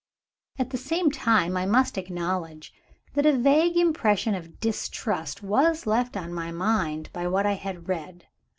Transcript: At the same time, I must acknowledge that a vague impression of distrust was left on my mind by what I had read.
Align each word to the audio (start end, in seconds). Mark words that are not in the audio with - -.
At 0.57 0.71
the 0.71 0.79
same 0.79 1.11
time, 1.11 1.55
I 1.55 1.67
must 1.67 1.95
acknowledge 1.95 2.73
that 3.13 3.27
a 3.27 3.37
vague 3.37 3.77
impression 3.77 4.33
of 4.33 4.59
distrust 4.59 5.43
was 5.43 5.85
left 5.85 6.17
on 6.17 6.33
my 6.33 6.49
mind 6.51 7.11
by 7.13 7.27
what 7.27 7.45
I 7.45 7.53
had 7.53 7.87
read. 7.87 8.25